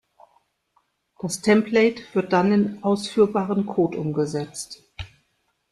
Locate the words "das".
1.19-1.41